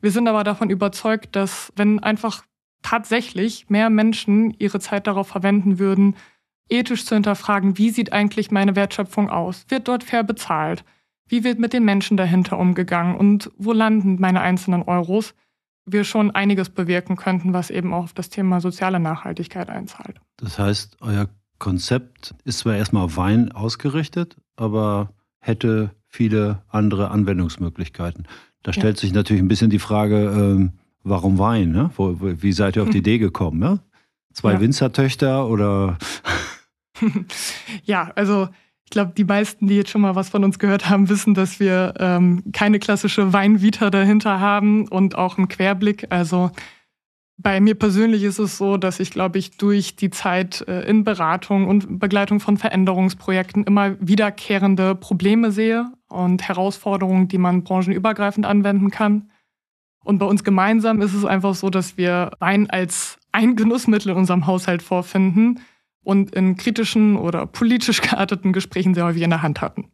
[0.01, 2.45] Wir sind aber davon überzeugt, dass wenn einfach
[2.83, 6.17] tatsächlich mehr Menschen ihre Zeit darauf verwenden würden,
[6.69, 9.65] ethisch zu hinterfragen, wie sieht eigentlich meine Wertschöpfung aus?
[9.69, 10.85] Wird dort fair bezahlt?
[11.27, 13.17] Wie wird mit den Menschen dahinter umgegangen?
[13.17, 15.35] Und wo landen meine einzelnen Euros?
[15.85, 20.21] Wir schon einiges bewirken könnten, was eben auch auf das Thema soziale Nachhaltigkeit einzahlt.
[20.37, 28.27] Das heißt, euer Konzept ist zwar erstmal auf Wein ausgerichtet, aber hätte viele andere Anwendungsmöglichkeiten.
[28.63, 29.01] Da stellt ja.
[29.01, 30.73] sich natürlich ein bisschen die Frage, ähm,
[31.03, 31.73] warum Wein?
[31.73, 31.91] Ne?
[31.97, 33.81] Wie seid ihr auf die Idee gekommen?
[34.33, 34.61] Zwei ja.
[34.61, 35.99] Winzertöchter oder
[37.85, 38.49] ja, also
[38.85, 41.59] ich glaube, die meisten, die jetzt schon mal was von uns gehört haben, wissen, dass
[41.61, 46.07] wir ähm, keine klassische Weinvita dahinter haben und auch einen Querblick.
[46.11, 46.51] Also
[47.39, 51.05] bei mir persönlich ist es so, dass ich, glaube ich, durch die Zeit äh, in
[51.05, 58.91] Beratung und Begleitung von Veränderungsprojekten immer wiederkehrende Probleme sehe und Herausforderungen, die man branchenübergreifend anwenden
[58.91, 59.31] kann.
[60.05, 64.19] Und bei uns gemeinsam ist es einfach so, dass wir Wein als ein Genussmittel in
[64.19, 65.61] unserem Haushalt vorfinden
[66.03, 69.91] und in kritischen oder politisch gearteten Gesprächen sehr häufig in der Hand hatten.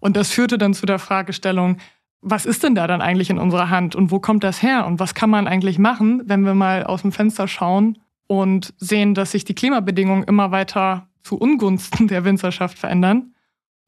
[0.00, 1.76] Und das führte dann zu der Fragestellung,
[2.22, 4.98] was ist denn da dann eigentlich in unserer Hand und wo kommt das her und
[4.98, 9.32] was kann man eigentlich machen, wenn wir mal aus dem Fenster schauen und sehen, dass
[9.32, 13.34] sich die Klimabedingungen immer weiter zu Ungunsten der Winzerschaft verändern,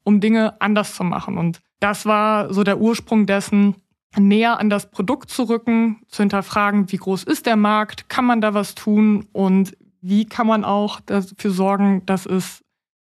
[0.03, 1.37] um Dinge anders zu machen.
[1.37, 3.75] Und das war so der Ursprung dessen,
[4.17, 8.41] näher an das Produkt zu rücken, zu hinterfragen, wie groß ist der Markt, kann man
[8.41, 12.63] da was tun und wie kann man auch dafür sorgen, dass es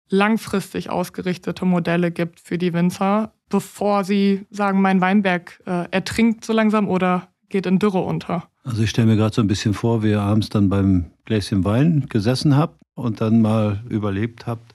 [0.09, 6.53] langfristig ausgerichtete Modelle gibt für die Winzer, bevor sie sagen, mein Weinberg äh, ertrinkt so
[6.53, 8.47] langsam oder geht in Dürre unter.
[8.63, 11.65] Also ich stelle mir gerade so ein bisschen vor, wie ihr abends dann beim Gläschen
[11.65, 14.73] Wein gesessen habt und dann mal überlebt habt,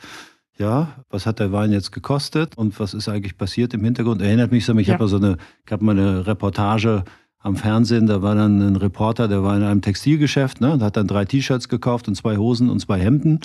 [0.59, 4.21] ja, was hat der Wein jetzt gekostet und was ist eigentlich passiert im Hintergrund?
[4.21, 4.95] Erinnert mich so, ich ja.
[4.95, 7.05] habe so eine, gab mal eine Reportage
[7.41, 10.97] am Fernsehen, da war dann ein Reporter, der war in einem Textilgeschäft, ne, und hat
[10.97, 13.41] dann drei T-Shirts gekauft und zwei Hosen und zwei Hemden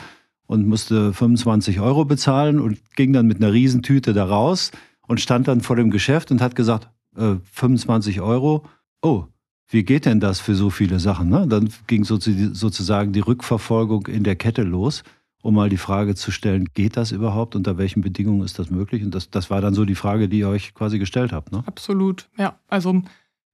[0.48, 4.72] und musste 25 Euro bezahlen und ging dann mit einer Riesentüte da raus
[5.08, 8.66] und stand dann vor dem Geschäft und hat gesagt, äh, 25 Euro,
[9.02, 9.26] oh,
[9.70, 11.30] wie geht denn das für so viele Sachen?
[11.30, 11.48] Ne?
[11.48, 15.04] Dann ging sozusagen die Rückverfolgung in der Kette los
[15.46, 17.56] um mal die Frage zu stellen, geht das überhaupt?
[17.56, 19.04] Unter welchen Bedingungen ist das möglich?
[19.04, 21.52] Und das, das war dann so die Frage, die ihr euch quasi gestellt habt.
[21.52, 21.62] Ne?
[21.68, 22.58] Absolut, ja.
[22.68, 23.04] Also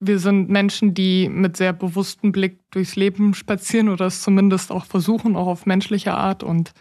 [0.02, 4.86] wir sind Menschen, die mit sehr bewusstem Blick durchs Leben spazieren oder es zumindest auch
[4.86, 6.42] versuchen, auch auf menschliche Art.
[6.42, 6.72] Und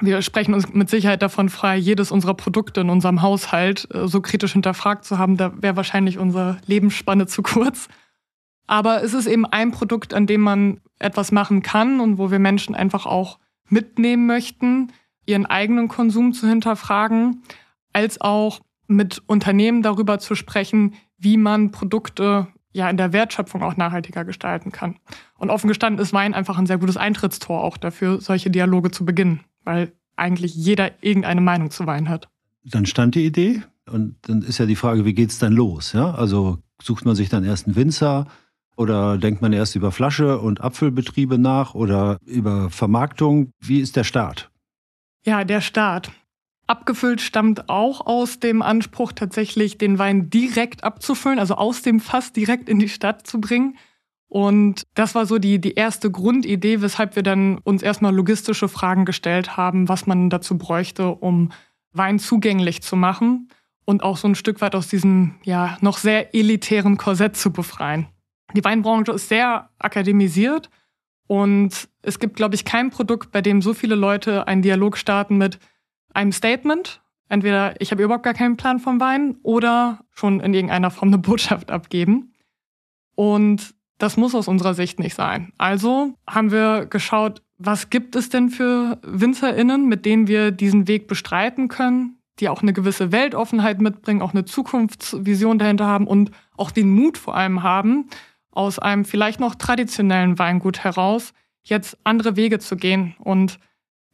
[0.00, 4.20] wir sprechen uns mit Sicherheit davon frei, jedes unserer Produkte in unserem Haushalt äh, so
[4.20, 5.36] kritisch hinterfragt zu haben.
[5.36, 7.88] Da wäre wahrscheinlich unsere Lebensspanne zu kurz.
[8.68, 12.38] Aber es ist eben ein Produkt, an dem man etwas machen kann und wo wir
[12.38, 14.92] Menschen einfach auch mitnehmen möchten,
[15.26, 17.42] ihren eigenen Konsum zu hinterfragen,
[17.92, 23.76] als auch mit Unternehmen darüber zu sprechen, wie man Produkte ja in der Wertschöpfung auch
[23.76, 24.96] nachhaltiger gestalten kann.
[25.38, 29.04] Und offen gestanden ist Wein einfach ein sehr gutes Eintrittstor auch dafür, solche Dialoge zu
[29.04, 32.28] beginnen, weil eigentlich jeder irgendeine Meinung zu Wein hat.
[32.64, 35.92] Dann stand die Idee und dann ist ja die Frage, wie geht es dann los?
[35.92, 36.12] Ja?
[36.12, 38.26] Also sucht man sich dann erst einen Winzer,
[38.80, 43.52] oder denkt man erst über Flasche und Apfelbetriebe nach oder über Vermarktung?
[43.60, 44.50] Wie ist der Start?
[45.22, 46.10] Ja, der Start.
[46.70, 52.32] Abgefüllt stammt auch aus dem Anspruch, tatsächlich den Wein direkt abzufüllen, also aus dem Fass
[52.32, 53.76] direkt in die Stadt zu bringen.
[54.28, 59.04] Und das war so die, die erste Grundidee, weshalb wir dann uns erstmal logistische Fragen
[59.04, 61.50] gestellt haben, was man dazu bräuchte, um
[61.92, 63.48] Wein zugänglich zu machen
[63.84, 68.06] und auch so ein Stück weit aus diesem ja noch sehr elitären Korsett zu befreien.
[68.54, 70.70] Die Weinbranche ist sehr akademisiert
[71.26, 75.36] und es gibt, glaube ich, kein Produkt, bei dem so viele Leute einen Dialog starten
[75.36, 75.58] mit
[76.14, 77.02] einem Statement.
[77.28, 81.18] Entweder ich habe überhaupt gar keinen Plan vom Wein oder schon in irgendeiner Form eine
[81.22, 82.32] Botschaft abgeben.
[83.14, 85.52] Und das muss aus unserer Sicht nicht sein.
[85.58, 91.06] Also haben wir geschaut, was gibt es denn für WinzerInnen, mit denen wir diesen Weg
[91.06, 96.70] bestreiten können, die auch eine gewisse Weltoffenheit mitbringen, auch eine Zukunftsvision dahinter haben und auch
[96.70, 98.08] den Mut vor allem haben,
[98.50, 103.14] aus einem vielleicht noch traditionellen Weingut heraus jetzt andere Wege zu gehen.
[103.18, 103.58] Und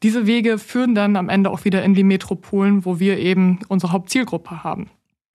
[0.02, 3.92] diese Wege führen dann am Ende auch wieder in die Metropolen, wo wir eben unsere
[3.92, 4.90] Hauptzielgruppe haben.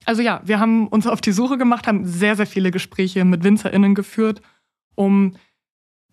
[0.05, 3.43] Also ja, wir haben uns auf die Suche gemacht, haben sehr, sehr viele Gespräche mit
[3.43, 4.41] WinzerInnen geführt,
[4.95, 5.33] um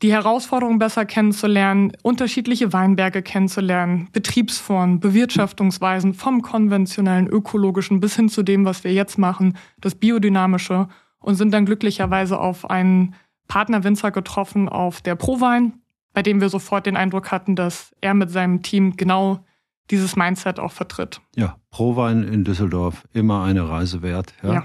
[0.02, 8.42] die Herausforderungen besser kennenzulernen, unterschiedliche Weinberge kennenzulernen, Betriebsformen, Bewirtschaftungsweisen vom konventionellen, ökologischen bis hin zu
[8.42, 13.14] dem, was wir jetzt machen, das biodynamische und sind dann glücklicherweise auf einen
[13.48, 15.80] Partnerwinzer getroffen auf der Prowein,
[16.18, 19.44] bei dem wir sofort den Eindruck hatten, dass er mit seinem Team genau
[19.88, 21.20] dieses Mindset auch vertritt.
[21.36, 24.34] Ja, Prowein in Düsseldorf, immer eine Reise wert.
[24.42, 24.52] Ja.
[24.52, 24.64] ja.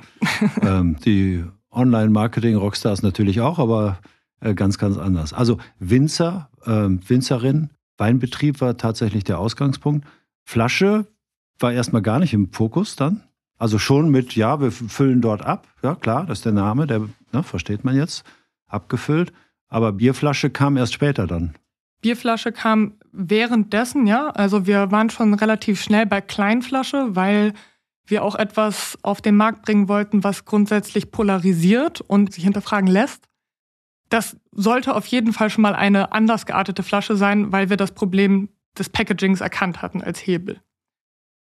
[0.80, 4.00] ähm, die Online-Marketing-Rockstars natürlich auch, aber
[4.40, 5.32] äh, ganz, ganz anders.
[5.32, 10.08] Also Winzer, äh, Winzerin, Weinbetrieb war tatsächlich der Ausgangspunkt.
[10.46, 11.06] Flasche
[11.60, 13.22] war erstmal gar nicht im Fokus dann.
[13.60, 15.68] Also schon mit, ja, wir füllen dort ab.
[15.84, 18.24] Ja, klar, das ist der Name, der ne, versteht man jetzt,
[18.66, 19.32] abgefüllt.
[19.74, 21.56] Aber Bierflasche kam erst später dann.
[22.02, 24.30] Bierflasche kam währenddessen, ja.
[24.30, 27.54] Also wir waren schon relativ schnell bei Kleinflasche, weil
[28.06, 33.26] wir auch etwas auf den Markt bringen wollten, was grundsätzlich polarisiert und sich hinterfragen lässt.
[34.10, 37.94] Das sollte auf jeden Fall schon mal eine anders geartete Flasche sein, weil wir das
[37.94, 40.62] Problem des Packagings erkannt hatten als Hebel.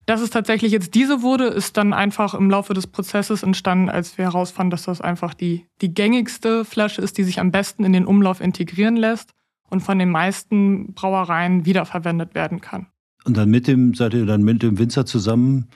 [0.07, 4.17] Dass es tatsächlich jetzt diese wurde, ist dann einfach im Laufe des Prozesses entstanden, als
[4.17, 7.91] wir herausfanden, dass das einfach die, die gängigste Flasche ist, die sich am besten in
[7.91, 9.31] den Umlauf integrieren lässt
[9.69, 12.87] und von den meisten Brauereien wiederverwendet werden kann.
[13.25, 15.67] Und dann mit dem, seid ihr dann mit dem Winzer zusammen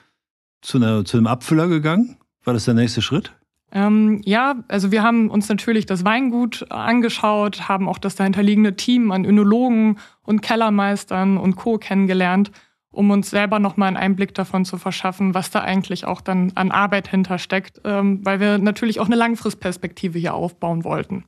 [0.62, 2.16] zu, einer, zu einem Abfüller gegangen?
[2.42, 3.34] War das der nächste Schritt?
[3.70, 9.12] Ähm, ja, also wir haben uns natürlich das Weingut angeschaut, haben auch das dahinterliegende Team
[9.12, 11.76] an Önologen und Kellermeistern und Co.
[11.76, 12.50] kennengelernt,
[12.92, 16.70] um uns selber nochmal einen Einblick davon zu verschaffen, was da eigentlich auch dann an
[16.70, 21.24] Arbeit hintersteckt, ähm, weil wir natürlich auch eine Langfristperspektive hier aufbauen wollten.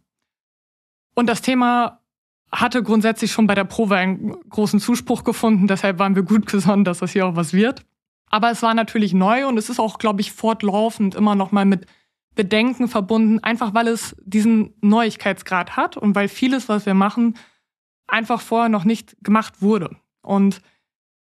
[1.14, 2.00] Und das Thema
[2.53, 6.85] hatte grundsätzlich schon bei der Probe einen großen Zuspruch gefunden, deshalb waren wir gut gesonnen,
[6.85, 7.85] dass das hier auch was wird.
[8.31, 11.87] Aber es war natürlich neu und es ist auch, glaube ich, fortlaufend immer nochmal mit
[12.35, 17.37] Bedenken verbunden, einfach weil es diesen Neuigkeitsgrad hat und weil vieles, was wir machen,
[18.07, 19.96] einfach vorher noch nicht gemacht wurde.
[20.22, 20.61] Und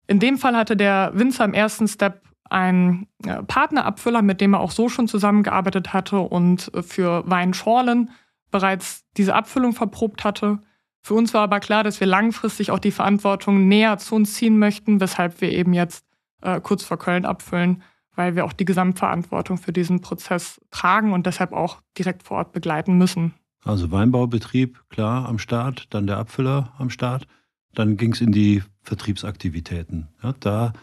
[0.08, 4.60] in dem Fall hatte der Winzer im ersten Step einen äh, Partnerabfüller, mit dem er
[4.60, 8.12] auch so schon zusammengearbeitet hatte und äh, für Weinschorlen
[8.52, 10.60] bereits diese Abfüllung verprobt hatte.
[11.02, 14.60] Für uns war aber klar, dass wir langfristig auch die Verantwortung näher zu uns ziehen
[14.60, 16.06] möchten, weshalb wir eben jetzt
[16.42, 17.84] äh, kurz vor Köln abfüllen
[18.16, 22.54] weil wir auch die Gesamtverantwortung für diesen Prozess tragen und deshalb auch direkt vor Ort
[22.54, 23.34] begleiten müssen.
[23.64, 27.28] Also Weinbaubetrieb, klar, am Start, dann der Abfüller am Start.
[27.76, 30.08] Dann ging es in die Vertriebsaktivitäten.
[30.24, 30.74] Ja, da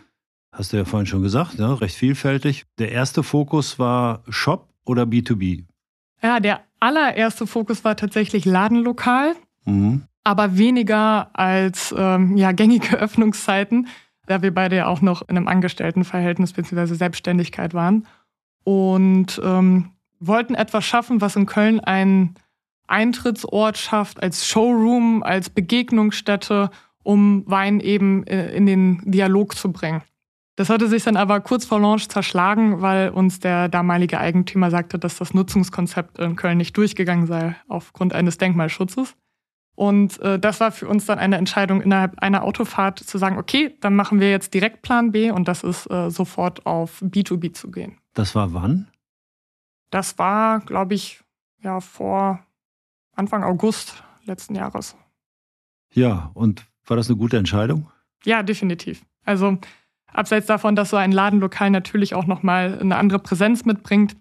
[0.52, 2.64] hast du ja vorhin schon gesagt, ja, recht vielfältig.
[2.78, 5.64] Der erste Fokus war Shop oder B2B?
[6.22, 10.02] Ja, der allererste Fokus war tatsächlich Ladenlokal, mhm.
[10.24, 13.88] aber weniger als ähm, ja, gängige Öffnungszeiten
[14.26, 16.94] da wir beide ja auch noch in einem Angestelltenverhältnis bzw.
[16.94, 18.06] Selbstständigkeit waren
[18.64, 22.34] und ähm, wollten etwas schaffen, was in Köln einen
[22.86, 26.70] Eintrittsort schafft, als Showroom, als Begegnungsstätte,
[27.02, 30.02] um Wein eben äh, in den Dialog zu bringen.
[30.56, 34.98] Das hatte sich dann aber kurz vor Launch zerschlagen, weil uns der damalige Eigentümer sagte,
[34.98, 39.14] dass das Nutzungskonzept in Köln nicht durchgegangen sei aufgrund eines Denkmalschutzes.
[39.74, 43.74] Und äh, das war für uns dann eine Entscheidung innerhalb einer Autofahrt zu sagen, okay,
[43.80, 47.70] dann machen wir jetzt direkt Plan B und das ist äh, sofort auf B2B zu
[47.70, 47.96] gehen.
[48.12, 48.88] Das war wann?
[49.90, 51.22] Das war, glaube ich,
[51.62, 52.40] ja vor
[53.14, 54.96] Anfang August letzten Jahres.
[55.92, 57.90] Ja, und war das eine gute Entscheidung?
[58.24, 59.02] Ja, definitiv.
[59.24, 59.58] Also
[60.06, 64.16] abseits davon, dass so ein Ladenlokal natürlich auch nochmal eine andere Präsenz mitbringt,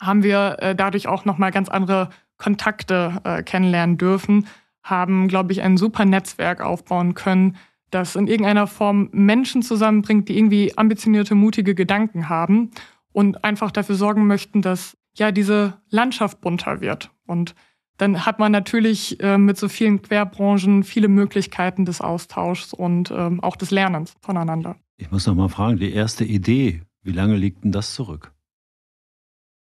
[0.00, 4.46] haben wir äh, dadurch auch nochmal ganz andere Kontakte äh, kennenlernen dürfen
[4.86, 7.56] haben, glaube ich, ein super Netzwerk aufbauen können,
[7.90, 12.70] das in irgendeiner Form Menschen zusammenbringt, die irgendwie ambitionierte, mutige Gedanken haben
[13.12, 17.10] und einfach dafür sorgen möchten, dass ja diese Landschaft bunter wird.
[17.26, 17.54] Und
[17.96, 23.40] dann hat man natürlich äh, mit so vielen Querbranchen viele Möglichkeiten des Austauschs und ähm,
[23.40, 24.76] auch des Lernens voneinander.
[24.98, 28.32] Ich muss noch mal fragen, die erste Idee, wie lange liegt denn das zurück?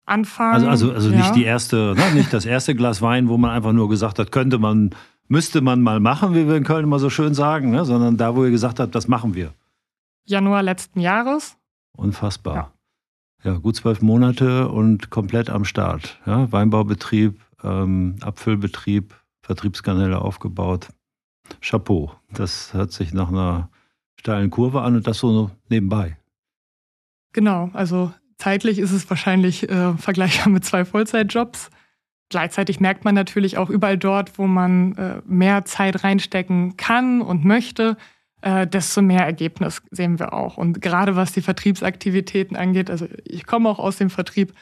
[0.05, 0.53] Anfang.
[0.53, 1.17] Also, also, also ja.
[1.17, 4.31] nicht die erste, ne, nicht das erste Glas Wein, wo man einfach nur gesagt hat,
[4.31, 4.91] könnte man,
[5.27, 8.35] müsste man mal machen, wie wir in Köln immer so schön sagen, ne, sondern da,
[8.35, 9.53] wo ihr gesagt habt, das machen wir.
[10.25, 11.57] Januar letzten Jahres.
[11.95, 12.71] Unfassbar.
[13.43, 13.51] Ja.
[13.51, 16.19] ja gut zwölf Monate und komplett am Start.
[16.25, 20.89] Ja, Weinbaubetrieb, ähm, Abfüllbetrieb, Vertriebskanäle aufgebaut.
[21.61, 22.13] Chapeau.
[22.31, 23.69] Das hört sich nach einer
[24.19, 26.17] steilen Kurve an und das so nebenbei.
[27.33, 31.69] Genau, also Zeitlich ist es wahrscheinlich äh, vergleichbar mit zwei Vollzeitjobs.
[32.29, 37.45] Gleichzeitig merkt man natürlich auch überall dort, wo man äh, mehr Zeit reinstecken kann und
[37.45, 37.97] möchte,
[38.41, 40.57] äh, desto mehr Ergebnis sehen wir auch.
[40.57, 44.53] Und gerade was die Vertriebsaktivitäten angeht, also ich komme auch aus dem Vertrieb,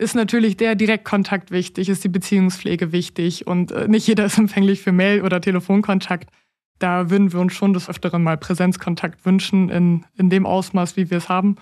[0.00, 4.80] ist natürlich der Direktkontakt wichtig, ist die Beziehungspflege wichtig und äh, nicht jeder ist empfänglich
[4.80, 6.30] für Mail- oder Telefonkontakt.
[6.78, 11.10] Da würden wir uns schon des Öfteren mal Präsenzkontakt wünschen in, in dem Ausmaß, wie
[11.10, 11.56] wir es haben.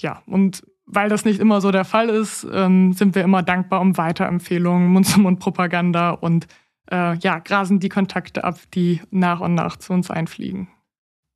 [0.00, 3.80] Ja, und weil das nicht immer so der Fall ist, ähm, sind wir immer dankbar
[3.80, 6.48] um Weiterempfehlungen, Mund-zu-Mund-Propaganda und
[6.90, 10.68] äh, ja, grasen die Kontakte ab, die nach und nach zu uns einfliegen.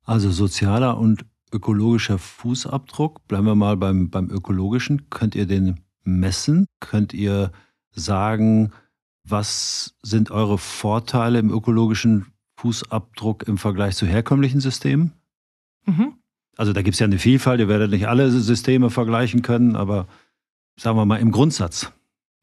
[0.03, 5.09] Also sozialer und ökologischer Fußabdruck, bleiben wir mal beim, beim ökologischen.
[5.09, 6.67] Könnt ihr den messen?
[6.79, 7.51] Könnt ihr
[7.91, 8.71] sagen,
[9.23, 15.13] was sind eure Vorteile im ökologischen Fußabdruck im Vergleich zu herkömmlichen Systemen?
[15.85, 16.15] Mhm.
[16.57, 20.07] Also da gibt es ja eine Vielfalt, ihr werdet nicht alle Systeme vergleichen können, aber
[20.77, 21.91] sagen wir mal im Grundsatz.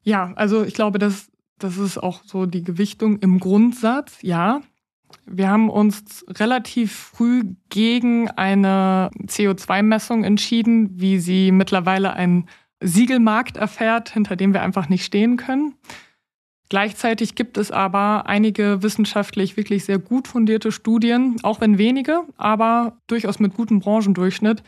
[0.03, 4.61] Ja, also ich glaube, das, das ist auch so die Gewichtung im Grundsatz, ja.
[5.25, 12.47] Wir haben uns relativ früh gegen eine CO2-Messung entschieden, wie sie mittlerweile ein
[12.79, 15.75] Siegelmarkt erfährt, hinter dem wir einfach nicht stehen können.
[16.69, 22.97] Gleichzeitig gibt es aber einige wissenschaftlich wirklich sehr gut fundierte Studien, auch wenn wenige, aber
[23.07, 24.63] durchaus mit gutem Branchendurchschnitt,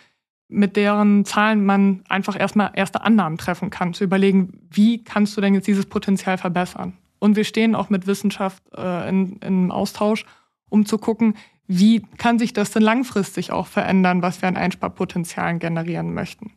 [0.47, 5.41] mit deren Zahlen man einfach erstmal erste Annahmen treffen kann, zu überlegen, wie kannst du
[5.41, 6.93] denn jetzt dieses Potenzial verbessern.
[7.19, 10.25] Und wir stehen auch mit Wissenschaft äh, in, in Austausch,
[10.69, 11.35] um zu gucken,
[11.67, 16.53] wie kann sich das denn langfristig auch verändern, was wir an Einsparpotenzialen generieren möchten.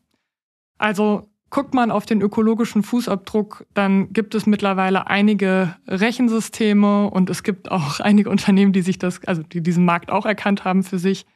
[0.79, 7.43] Also Guckt man auf den ökologischen Fußabdruck, dann gibt es mittlerweile einige Rechensysteme und es
[7.43, 10.99] gibt auch einige Unternehmen, die sich das, also die diesen Markt auch erkannt haben für
[10.99, 11.27] sich.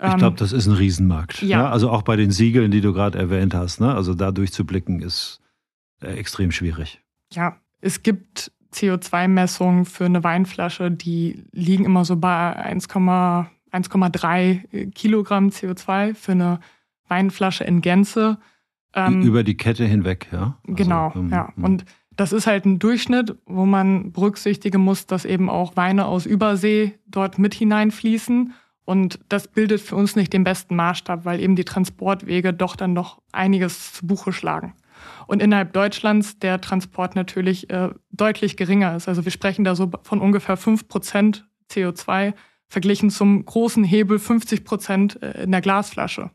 [0.00, 1.42] Ich glaube, ähm, das ist ein Riesenmarkt.
[1.42, 1.62] Ja.
[1.62, 1.70] Ne?
[1.70, 3.80] Also auch bei den Siegeln, die du gerade erwähnt hast.
[3.80, 3.92] Ne?
[3.92, 5.40] Also da durchzublicken ist
[6.00, 7.02] äh, extrem schwierig.
[7.32, 16.14] Ja, es gibt CO2-Messungen für eine Weinflasche, die liegen immer so bei 1,3 Kilogramm CO2
[16.14, 16.60] für eine
[17.08, 18.38] Weinflasche in Gänze.
[18.94, 20.58] Ähm, Über die Kette hinweg, ja?
[20.66, 21.52] Also, genau, ähm, ja.
[21.54, 21.64] Hm.
[21.64, 21.84] Und
[22.16, 26.98] das ist halt ein Durchschnitt, wo man berücksichtigen muss, dass eben auch Weine aus Übersee
[27.06, 28.52] dort mit hineinfließen.
[28.84, 32.92] Und das bildet für uns nicht den besten Maßstab, weil eben die Transportwege doch dann
[32.92, 34.74] noch einiges zu Buche schlagen.
[35.26, 39.08] Und innerhalb Deutschlands der Transport natürlich äh, deutlich geringer ist.
[39.08, 42.34] Also wir sprechen da so von ungefähr 5 Prozent CO2
[42.66, 46.30] verglichen zum großen Hebel 50 Prozent äh, in der Glasflasche.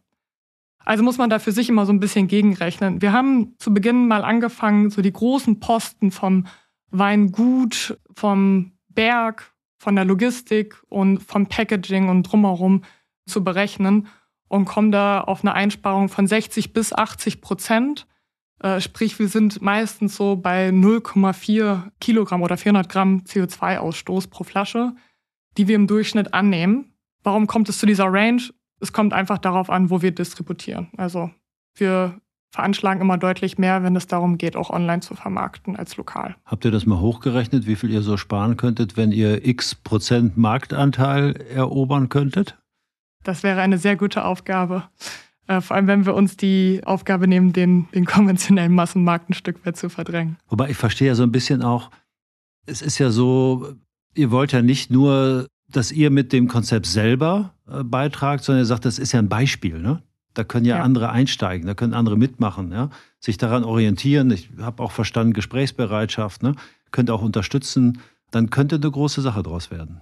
[0.85, 3.01] Also muss man da für sich immer so ein bisschen gegenrechnen.
[3.01, 6.45] Wir haben zu Beginn mal angefangen, so die großen Posten vom
[6.91, 12.83] Weingut, vom Berg, von der Logistik und vom Packaging und drumherum
[13.25, 14.07] zu berechnen
[14.47, 18.07] und kommen da auf eine Einsparung von 60 bis 80 Prozent.
[18.59, 24.95] Äh, sprich, wir sind meistens so bei 0,4 Kilogramm oder 400 Gramm CO2-Ausstoß pro Flasche,
[25.57, 26.93] die wir im Durchschnitt annehmen.
[27.23, 28.43] Warum kommt es zu dieser Range?
[28.83, 30.89] Es kommt einfach darauf an, wo wir distributieren.
[30.97, 31.31] Also
[31.75, 32.19] wir
[32.51, 36.35] veranschlagen immer deutlich mehr, wenn es darum geht, auch online zu vermarkten als lokal.
[36.45, 40.37] Habt ihr das mal hochgerechnet, wie viel ihr so sparen könntet, wenn ihr x Prozent
[40.37, 42.57] Marktanteil erobern könntet?
[43.23, 44.83] Das wäre eine sehr gute Aufgabe.
[45.47, 49.65] Äh, vor allem, wenn wir uns die Aufgabe nehmen, den, den konventionellen Massenmarkt ein Stück
[49.65, 50.37] weit zu verdrängen.
[50.49, 51.89] Wobei ich verstehe ja so ein bisschen auch,
[52.65, 53.73] es ist ja so,
[54.13, 58.67] ihr wollt ja nicht nur dass ihr mit dem Konzept selber äh, beitragt, sondern ihr
[58.67, 59.79] sagt, das ist ja ein Beispiel.
[59.79, 60.01] Ne?
[60.33, 62.89] Da können ja, ja, andere einsteigen, da können andere mitmachen, ja?
[63.19, 64.31] sich daran orientieren.
[64.31, 66.55] Ich habe auch verstanden, Gesprächsbereitschaft, ne?
[66.91, 67.99] könnt auch unterstützen.
[68.31, 70.01] Dann könnte eine große Sache draus werden.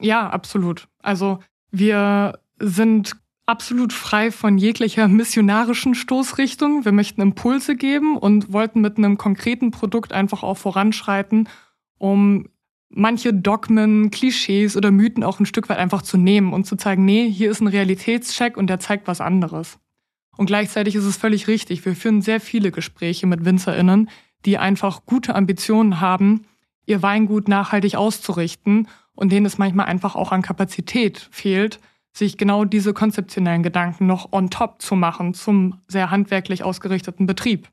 [0.00, 0.88] Ja, absolut.
[1.00, 1.38] Also
[1.70, 6.84] wir sind absolut frei von jeglicher missionarischen Stoßrichtung.
[6.84, 11.48] Wir möchten Impulse geben und wollten mit einem konkreten Produkt einfach auch voranschreiten,
[11.96, 12.48] um
[12.90, 17.04] manche Dogmen, Klischees oder Mythen auch ein Stück weit einfach zu nehmen und zu zeigen,
[17.04, 19.78] nee, hier ist ein Realitätscheck und der zeigt was anderes.
[20.36, 21.84] Und gleichzeitig ist es völlig richtig.
[21.84, 24.08] Wir führen sehr viele Gespräche mit WinzerInnen,
[24.44, 26.44] die einfach gute Ambitionen haben,
[26.86, 31.80] ihr Weingut nachhaltig auszurichten und denen es manchmal einfach auch an Kapazität fehlt,
[32.12, 37.68] sich genau diese konzeptionellen Gedanken noch on top zu machen zum sehr handwerklich ausgerichteten Betrieb.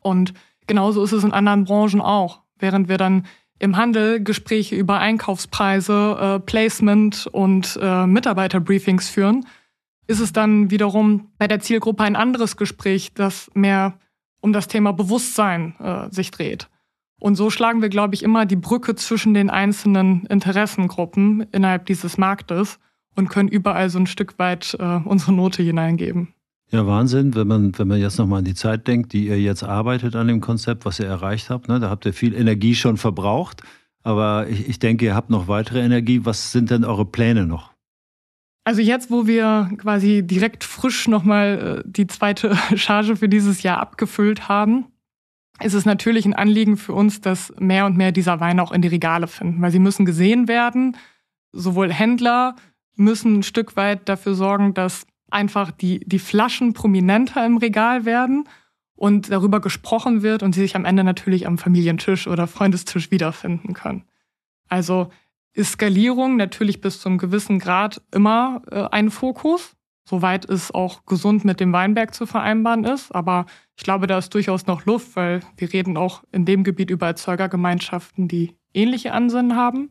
[0.00, 0.34] Und
[0.66, 2.42] genauso ist es in anderen Branchen auch.
[2.58, 3.26] Während wir dann
[3.60, 9.46] im Handel Gespräche über Einkaufspreise, äh, Placement und äh, Mitarbeiterbriefings führen,
[10.08, 13.98] ist es dann wiederum bei der Zielgruppe ein anderes Gespräch, das mehr
[14.40, 16.68] um das Thema Bewusstsein äh, sich dreht.
[17.20, 22.16] Und so schlagen wir, glaube ich, immer die Brücke zwischen den einzelnen Interessengruppen innerhalb dieses
[22.16, 22.80] Marktes
[23.14, 26.34] und können überall so ein Stück weit äh, unsere Note hineingeben.
[26.72, 29.64] Ja, Wahnsinn, wenn man, wenn man jetzt nochmal an die Zeit denkt, die ihr jetzt
[29.64, 31.68] arbeitet an dem Konzept, was ihr erreicht habt.
[31.68, 31.80] Ne?
[31.80, 33.62] Da habt ihr viel Energie schon verbraucht.
[34.02, 36.20] Aber ich, ich denke, ihr habt noch weitere Energie.
[36.24, 37.72] Was sind denn eure Pläne noch?
[38.64, 43.80] Also jetzt, wo wir quasi direkt frisch nochmal äh, die zweite Charge für dieses Jahr
[43.80, 44.86] abgefüllt haben,
[45.60, 48.80] ist es natürlich ein Anliegen für uns, dass mehr und mehr dieser Weine auch in
[48.80, 50.96] die Regale finden, weil sie müssen gesehen werden.
[51.52, 52.54] Sowohl Händler
[52.96, 58.48] müssen ein Stück weit dafür sorgen, dass einfach die, die Flaschen prominenter im Regal werden
[58.94, 63.72] und darüber gesprochen wird und sie sich am Ende natürlich am Familientisch oder Freundestisch wiederfinden
[63.72, 64.04] können.
[64.68, 65.10] Also
[65.52, 71.44] ist Skalierung natürlich bis zum gewissen Grad immer äh, ein Fokus, soweit es auch gesund
[71.44, 73.12] mit dem Weinberg zu vereinbaren ist.
[73.14, 76.90] Aber ich glaube, da ist durchaus noch Luft, weil wir reden auch in dem Gebiet
[76.90, 79.90] über Erzeugergemeinschaften, die ähnliche Ansinnen haben.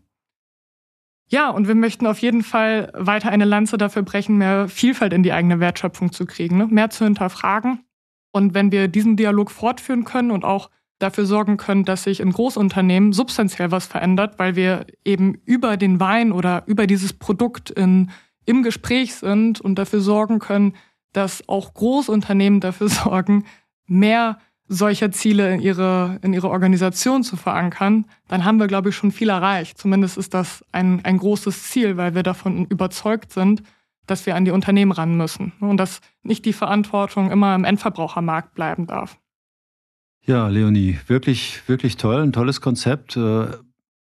[1.31, 5.21] Ja, und wir möchten auf jeden Fall weiter eine Lanze dafür brechen, mehr Vielfalt in
[5.21, 6.67] die eigene Wertschöpfung zu kriegen, ne?
[6.67, 7.83] mehr zu hinterfragen.
[8.31, 12.31] Und wenn wir diesen Dialog fortführen können und auch dafür sorgen können, dass sich in
[12.31, 18.11] Großunternehmen substanziell was verändert, weil wir eben über den Wein oder über dieses Produkt in,
[18.45, 20.73] im Gespräch sind und dafür sorgen können,
[21.13, 23.45] dass auch Großunternehmen dafür sorgen,
[23.85, 24.39] mehr
[24.69, 29.11] solcher Ziele in ihre, in ihre Organisation zu verankern, dann haben wir, glaube ich, schon
[29.11, 29.77] viel erreicht.
[29.77, 33.63] Zumindest ist das ein, ein großes Ziel, weil wir davon überzeugt sind,
[34.05, 38.53] dass wir an die Unternehmen ran müssen und dass nicht die Verantwortung immer im Endverbrauchermarkt
[38.53, 39.17] bleiben darf.
[40.25, 43.17] Ja, Leonie, wirklich, wirklich toll, ein tolles Konzept.
[43.17, 43.47] Äh,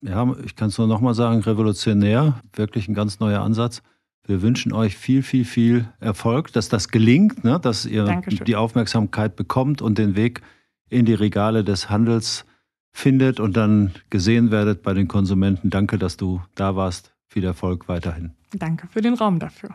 [0.02, 3.82] ja, ich kann es nur nochmal sagen, revolutionär, wirklich ein ganz neuer Ansatz.
[4.26, 7.60] Wir wünschen euch viel, viel, viel Erfolg, dass das gelingt, ne?
[7.60, 8.44] dass ihr Dankeschön.
[8.44, 10.42] die Aufmerksamkeit bekommt und den Weg
[10.88, 12.44] in die Regale des Handels
[12.92, 15.70] findet und dann gesehen werdet bei den Konsumenten.
[15.70, 17.14] Danke, dass du da warst.
[17.28, 18.32] Viel Erfolg weiterhin.
[18.52, 19.70] Danke für den Raum dafür.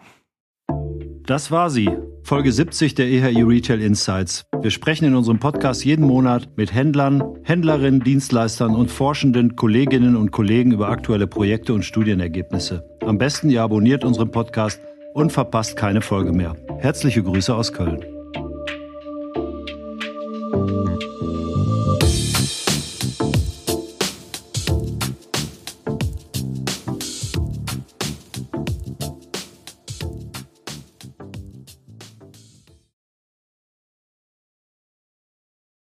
[1.26, 1.89] Das war sie,
[2.24, 4.45] Folge 70 der EHI Retail Insights.
[4.61, 10.32] Wir sprechen in unserem Podcast jeden Monat mit Händlern, Händlerinnen, Dienstleistern und forschenden Kolleginnen und
[10.32, 12.84] Kollegen über aktuelle Projekte und Studienergebnisse.
[13.01, 14.80] Am besten ihr abonniert unseren Podcast
[15.13, 16.55] und verpasst keine Folge mehr.
[16.80, 18.05] Herzliche Grüße aus Köln.